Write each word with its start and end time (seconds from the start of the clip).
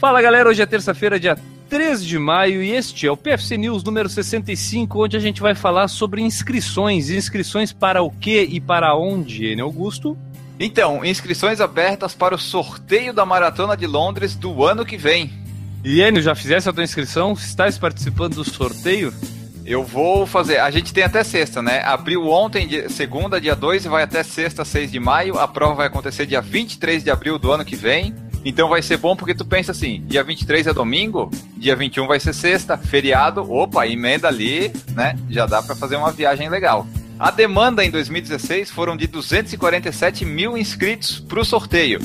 Fala 0.00 0.22
galera, 0.22 0.48
hoje 0.48 0.62
é 0.62 0.66
terça-feira, 0.66 1.18
dia 1.18 1.36
3 1.68 2.04
de 2.04 2.20
maio, 2.20 2.62
e 2.62 2.70
este 2.70 3.08
é 3.08 3.10
o 3.10 3.16
PFC 3.16 3.56
News 3.56 3.82
número 3.82 4.08
65, 4.08 5.04
onde 5.04 5.16
a 5.16 5.20
gente 5.20 5.42
vai 5.42 5.56
falar 5.56 5.88
sobre 5.88 6.22
inscrições. 6.22 7.10
Inscrições 7.10 7.72
para 7.72 8.00
o 8.00 8.08
que 8.08 8.42
e 8.42 8.60
para 8.60 8.96
onde, 8.96 9.46
Enio 9.46 9.64
Augusto? 9.64 10.16
Então, 10.60 11.04
inscrições 11.04 11.60
abertas 11.60 12.14
para 12.14 12.32
o 12.32 12.38
sorteio 12.38 13.12
da 13.12 13.26
Maratona 13.26 13.76
de 13.76 13.88
Londres 13.88 14.36
do 14.36 14.64
ano 14.64 14.86
que 14.86 14.96
vem. 14.96 15.32
E 15.82 16.00
Enio, 16.00 16.22
já 16.22 16.36
fizesse 16.36 16.68
a 16.68 16.72
tua 16.72 16.84
inscrição? 16.84 17.32
Estás 17.32 17.76
participando 17.76 18.36
do 18.36 18.44
sorteio? 18.44 19.12
Eu 19.66 19.82
vou 19.82 20.26
fazer. 20.26 20.58
A 20.58 20.70
gente 20.70 20.94
tem 20.94 21.02
até 21.02 21.24
sexta, 21.24 21.60
né? 21.60 21.82
Abriu 21.82 22.28
ontem, 22.28 22.88
segunda, 22.88 23.40
dia 23.40 23.56
2, 23.56 23.86
e 23.86 23.88
vai 23.88 24.04
até 24.04 24.22
sexta, 24.22 24.64
6 24.64 24.92
de 24.92 25.00
maio. 25.00 25.40
A 25.40 25.48
prova 25.48 25.74
vai 25.74 25.88
acontecer 25.88 26.24
dia 26.24 26.40
23 26.40 27.02
de 27.02 27.10
abril 27.10 27.36
do 27.36 27.50
ano 27.50 27.64
que 27.64 27.74
vem. 27.74 28.14
Então 28.48 28.66
vai 28.66 28.80
ser 28.80 28.96
bom 28.96 29.14
porque 29.14 29.34
tu 29.34 29.44
pensa 29.44 29.72
assim, 29.72 30.02
dia 30.06 30.24
23 30.24 30.68
é 30.68 30.72
domingo, 30.72 31.30
dia 31.54 31.76
21 31.76 32.06
vai 32.06 32.18
ser 32.18 32.32
sexta, 32.32 32.78
feriado, 32.78 33.42
opa, 33.52 33.86
emenda 33.86 34.26
ali, 34.26 34.72
né? 34.94 35.18
Já 35.28 35.44
dá 35.44 35.62
para 35.62 35.76
fazer 35.76 35.96
uma 35.96 36.10
viagem 36.10 36.48
legal. 36.48 36.86
A 37.18 37.30
demanda 37.30 37.84
em 37.84 37.90
2016 37.90 38.70
foram 38.70 38.96
de 38.96 39.06
247 39.06 40.24
mil 40.24 40.56
inscritos 40.56 41.20
para 41.20 41.38
o 41.38 41.44
sorteio, 41.44 42.00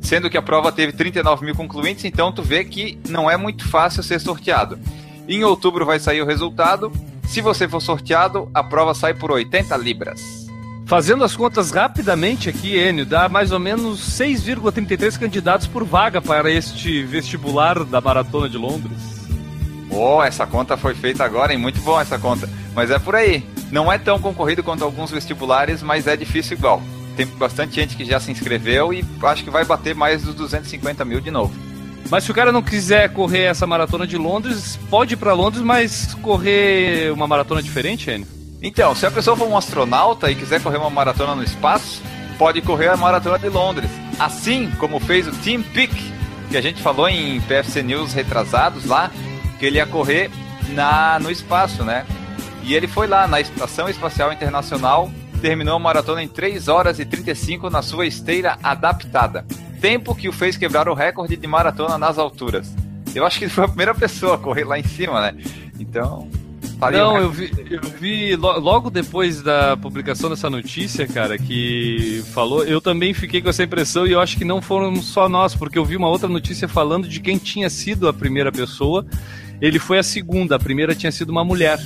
sendo 0.00 0.30
que 0.30 0.38
a 0.38 0.42
prova 0.42 0.70
teve 0.70 0.92
39 0.92 1.44
mil 1.44 1.56
concluintes, 1.56 2.04
então 2.04 2.30
tu 2.30 2.40
vê 2.40 2.64
que 2.64 2.96
não 3.08 3.28
é 3.28 3.36
muito 3.36 3.68
fácil 3.68 4.04
ser 4.04 4.20
sorteado. 4.20 4.78
Em 5.26 5.42
outubro 5.42 5.84
vai 5.84 5.98
sair 5.98 6.22
o 6.22 6.26
resultado. 6.26 6.92
Se 7.26 7.40
você 7.40 7.68
for 7.68 7.80
sorteado, 7.80 8.48
a 8.54 8.62
prova 8.62 8.94
sai 8.94 9.12
por 9.12 9.32
80 9.32 9.76
libras. 9.76 10.39
Fazendo 10.90 11.22
as 11.22 11.36
contas 11.36 11.70
rapidamente 11.70 12.48
aqui, 12.48 12.76
Enio, 12.76 13.06
dá 13.06 13.28
mais 13.28 13.52
ou 13.52 13.60
menos 13.60 14.00
6,33 14.18 15.20
candidatos 15.20 15.68
por 15.68 15.84
vaga 15.84 16.20
para 16.20 16.50
este 16.50 17.04
vestibular 17.04 17.84
da 17.84 18.00
Maratona 18.00 18.48
de 18.48 18.58
Londres. 18.58 18.98
Oh, 19.88 20.20
essa 20.20 20.44
conta 20.48 20.76
foi 20.76 20.92
feita 20.96 21.22
agora, 21.22 21.52
hein? 21.52 21.60
Muito 21.60 21.80
bom 21.82 22.00
essa 22.00 22.18
conta. 22.18 22.50
Mas 22.74 22.90
é 22.90 22.98
por 22.98 23.14
aí. 23.14 23.46
Não 23.70 23.90
é 23.90 23.98
tão 23.98 24.18
concorrido 24.18 24.64
quanto 24.64 24.82
alguns 24.82 25.12
vestibulares, 25.12 25.80
mas 25.80 26.08
é 26.08 26.16
difícil 26.16 26.56
igual. 26.56 26.82
Tem 27.16 27.24
bastante 27.24 27.76
gente 27.76 27.96
que 27.96 28.04
já 28.04 28.18
se 28.18 28.32
inscreveu 28.32 28.92
e 28.92 29.04
acho 29.22 29.44
que 29.44 29.50
vai 29.50 29.64
bater 29.64 29.94
mais 29.94 30.24
dos 30.24 30.34
250 30.34 31.04
mil 31.04 31.20
de 31.20 31.30
novo. 31.30 31.54
Mas 32.10 32.24
se 32.24 32.32
o 32.32 32.34
cara 32.34 32.50
não 32.50 32.62
quiser 32.62 33.12
correr 33.12 33.44
essa 33.44 33.64
maratona 33.64 34.08
de 34.08 34.18
Londres, 34.18 34.76
pode 34.90 35.14
ir 35.14 35.18
para 35.18 35.34
Londres, 35.34 35.62
mas 35.62 36.14
correr 36.14 37.12
uma 37.12 37.28
maratona 37.28 37.62
diferente, 37.62 38.10
Enio? 38.10 38.39
Então, 38.62 38.94
se 38.94 39.06
a 39.06 39.10
pessoa 39.10 39.36
for 39.36 39.48
um 39.48 39.56
astronauta 39.56 40.30
e 40.30 40.34
quiser 40.34 40.62
correr 40.62 40.76
uma 40.76 40.90
maratona 40.90 41.34
no 41.34 41.42
espaço, 41.42 42.02
pode 42.38 42.60
correr 42.60 42.88
a 42.88 42.96
maratona 42.96 43.38
de 43.38 43.48
Londres. 43.48 43.90
Assim 44.18 44.70
como 44.78 45.00
fez 45.00 45.26
o 45.26 45.32
Team 45.32 45.62
Peak, 45.62 45.94
que 46.50 46.56
a 46.56 46.60
gente 46.60 46.82
falou 46.82 47.08
em 47.08 47.40
PFC 47.42 47.82
News 47.82 48.12
retrasados 48.12 48.84
lá, 48.84 49.10
que 49.58 49.66
ele 49.66 49.76
ia 49.76 49.86
correr 49.86 50.30
na, 50.70 51.18
no 51.18 51.30
espaço, 51.30 51.84
né? 51.84 52.06
E 52.62 52.74
ele 52.74 52.86
foi 52.86 53.06
lá 53.06 53.26
na 53.26 53.40
Estação 53.40 53.88
Espacial 53.88 54.32
Internacional, 54.32 55.10
terminou 55.40 55.76
a 55.76 55.78
maratona 55.78 56.22
em 56.22 56.28
3 56.28 56.68
horas 56.68 56.98
e 56.98 57.04
35 57.06 57.70
na 57.70 57.80
sua 57.80 58.06
esteira 58.06 58.58
adaptada. 58.62 59.44
Tempo 59.80 60.14
que 60.14 60.28
o 60.28 60.32
fez 60.32 60.58
quebrar 60.58 60.86
o 60.88 60.94
recorde 60.94 61.36
de 61.36 61.46
maratona 61.46 61.96
nas 61.96 62.18
alturas. 62.18 62.74
Eu 63.14 63.24
acho 63.24 63.38
que 63.38 63.44
ele 63.44 63.52
foi 63.52 63.64
a 63.64 63.68
primeira 63.68 63.94
pessoa 63.94 64.34
a 64.34 64.38
correr 64.38 64.64
lá 64.64 64.78
em 64.78 64.84
cima, 64.84 65.20
né? 65.20 65.42
Então, 65.78 66.28
não, 66.92 67.18
eu 67.18 67.30
vi, 67.30 67.50
eu 67.70 67.80
vi 67.82 68.36
logo 68.36 68.90
depois 68.90 69.42
da 69.42 69.76
publicação 69.76 70.30
dessa 70.30 70.48
notícia, 70.48 71.06
cara, 71.06 71.36
que 71.36 72.22
falou. 72.32 72.64
Eu 72.64 72.80
também 72.80 73.12
fiquei 73.12 73.42
com 73.42 73.48
essa 73.50 73.62
impressão 73.62 74.06
e 74.06 74.12
eu 74.12 74.20
acho 74.20 74.36
que 74.36 74.44
não 74.44 74.62
foram 74.62 74.96
só 74.96 75.28
nós, 75.28 75.54
porque 75.54 75.78
eu 75.78 75.84
vi 75.84 75.96
uma 75.96 76.08
outra 76.08 76.28
notícia 76.28 76.66
falando 76.68 77.08
de 77.08 77.20
quem 77.20 77.36
tinha 77.36 77.68
sido 77.68 78.08
a 78.08 78.12
primeira 78.12 78.50
pessoa. 78.50 79.04
Ele 79.60 79.78
foi 79.78 79.98
a 79.98 80.02
segunda, 80.02 80.56
a 80.56 80.58
primeira 80.58 80.94
tinha 80.94 81.12
sido 81.12 81.30
uma 81.30 81.44
mulher 81.44 81.78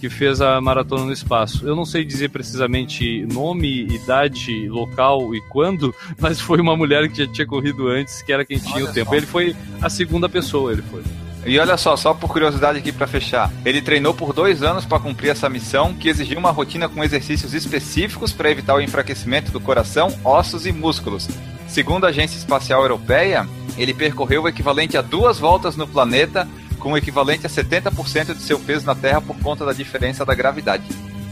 que 0.00 0.08
fez 0.08 0.40
a 0.40 0.60
maratona 0.60 1.04
no 1.04 1.12
espaço. 1.12 1.66
Eu 1.66 1.76
não 1.76 1.84
sei 1.84 2.04
dizer 2.04 2.30
precisamente 2.30 3.24
nome, 3.26 3.86
idade, 3.94 4.66
local 4.68 5.34
e 5.34 5.40
quando, 5.42 5.94
mas 6.18 6.40
foi 6.40 6.58
uma 6.60 6.74
mulher 6.74 7.08
que 7.08 7.18
já 7.18 7.30
tinha 7.30 7.46
corrido 7.46 7.86
antes, 7.86 8.22
que 8.22 8.32
era 8.32 8.44
quem 8.44 8.58
tinha 8.58 8.76
Olha 8.76 8.86
o 8.86 8.92
tempo. 8.92 9.10
Só. 9.10 9.16
Ele 9.16 9.26
foi 9.26 9.56
a 9.80 9.90
segunda 9.90 10.28
pessoa, 10.28 10.72
ele 10.72 10.82
foi. 10.82 11.02
E 11.44 11.58
olha 11.58 11.76
só, 11.76 11.96
só 11.96 12.12
por 12.12 12.30
curiosidade 12.30 12.78
aqui 12.78 12.92
para 12.92 13.06
fechar, 13.06 13.50
ele 13.64 13.80
treinou 13.80 14.12
por 14.12 14.32
dois 14.32 14.62
anos 14.62 14.84
para 14.84 15.00
cumprir 15.00 15.30
essa 15.30 15.48
missão, 15.48 15.94
que 15.94 16.08
exigiu 16.08 16.38
uma 16.38 16.50
rotina 16.50 16.88
com 16.88 17.02
exercícios 17.02 17.54
específicos 17.54 18.32
para 18.32 18.50
evitar 18.50 18.74
o 18.74 18.80
enfraquecimento 18.80 19.50
do 19.50 19.60
coração, 19.60 20.14
ossos 20.22 20.66
e 20.66 20.72
músculos. 20.72 21.28
Segundo 21.66 22.04
a 22.04 22.08
Agência 22.08 22.36
Espacial 22.36 22.82
Europeia, 22.82 23.48
ele 23.78 23.94
percorreu 23.94 24.42
o 24.42 24.48
equivalente 24.48 24.98
a 24.98 25.02
duas 25.02 25.38
voltas 25.38 25.76
no 25.76 25.86
planeta, 25.86 26.46
com 26.78 26.92
o 26.92 26.96
equivalente 26.96 27.46
a 27.46 27.50
70% 27.50 28.34
de 28.34 28.42
seu 28.42 28.58
peso 28.58 28.86
na 28.86 28.94
Terra 28.94 29.20
por 29.20 29.36
conta 29.38 29.64
da 29.64 29.72
diferença 29.72 30.24
da 30.24 30.34
gravidade. 30.34 30.84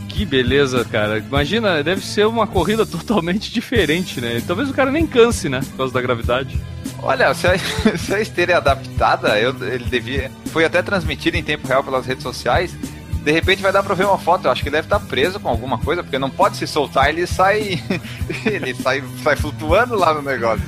Que 0.08 0.24
beleza, 0.24 0.84
cara. 0.84 1.18
Imagina, 1.18 1.82
deve 1.82 2.04
ser 2.04 2.26
uma 2.26 2.46
corrida 2.46 2.84
totalmente 2.86 3.52
diferente, 3.52 4.20
né? 4.20 4.42
Talvez 4.46 4.70
o 4.70 4.74
cara 4.74 4.90
nem 4.90 5.06
canse, 5.06 5.48
né? 5.48 5.60
Por 5.60 5.76
causa 5.76 5.94
da 5.94 6.00
gravidade. 6.00 6.58
Olha, 7.02 7.32
se 7.34 7.46
a, 7.46 7.58
se 7.96 8.14
a 8.14 8.20
esteira 8.20 8.52
é 8.52 8.56
adaptada, 8.56 9.38
eu, 9.38 9.50
ele 9.62 9.84
devia. 9.84 10.30
Foi 10.46 10.64
até 10.64 10.82
transmitido 10.82 11.36
em 11.36 11.42
tempo 11.42 11.66
real 11.66 11.84
pelas 11.84 12.06
redes 12.06 12.22
sociais. 12.22 12.74
De 13.22 13.32
repente 13.32 13.62
vai 13.62 13.72
dar 13.72 13.82
pra 13.82 13.94
ver 13.94 14.06
uma 14.06 14.18
foto. 14.18 14.46
Eu 14.46 14.50
acho 14.50 14.62
que 14.62 14.68
ele 14.68 14.76
deve 14.76 14.86
estar 14.86 15.00
preso 15.00 15.38
com 15.38 15.48
alguma 15.48 15.78
coisa, 15.78 16.02
porque 16.02 16.18
não 16.18 16.30
pode 16.30 16.56
se 16.56 16.66
soltar, 16.66 17.08
ele 17.08 17.26
sai. 17.26 17.82
ele 18.44 18.74
sai, 18.74 19.02
sai 19.22 19.36
flutuando 19.36 19.94
lá 19.94 20.14
no 20.14 20.22
negócio. 20.22 20.64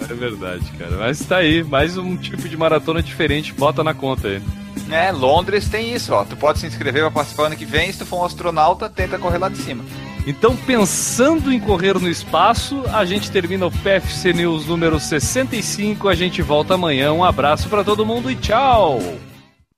É 0.00 0.14
verdade, 0.14 0.64
cara. 0.78 0.96
Mas 0.98 1.20
tá 1.20 1.38
aí, 1.38 1.62
mais 1.62 1.96
um 1.96 2.16
tipo 2.16 2.48
de 2.48 2.56
maratona 2.56 3.02
diferente, 3.02 3.52
bota 3.52 3.84
na 3.84 3.94
conta 3.94 4.28
aí. 4.28 4.42
É, 4.90 5.10
Londres 5.12 5.68
tem 5.68 5.94
isso, 5.94 6.12
ó. 6.12 6.24
Tu 6.24 6.36
pode 6.36 6.58
se 6.58 6.66
inscrever 6.66 7.02
para 7.02 7.10
participar 7.10 7.46
ano 7.46 7.56
que 7.56 7.64
vem, 7.64 7.90
se 7.92 7.98
tu 7.98 8.06
for 8.06 8.20
um 8.20 8.24
astronauta, 8.24 8.88
tenta 8.88 9.18
correr 9.18 9.38
lá 9.38 9.48
de 9.48 9.58
cima. 9.58 9.84
Então, 10.26 10.56
pensando 10.56 11.52
em 11.52 11.58
correr 11.58 11.98
no 11.98 12.08
espaço, 12.08 12.84
a 12.92 13.04
gente 13.04 13.30
termina 13.30 13.66
o 13.66 13.70
PFC 13.70 14.32
News 14.32 14.66
número 14.66 15.00
65. 15.00 16.08
A 16.08 16.14
gente 16.14 16.40
volta 16.40 16.74
amanhã. 16.74 17.12
Um 17.12 17.24
abraço 17.24 17.68
para 17.68 17.82
todo 17.82 18.06
mundo 18.06 18.30
e 18.30 18.36
tchau! 18.36 19.00